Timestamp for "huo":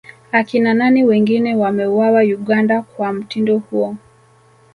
3.57-3.95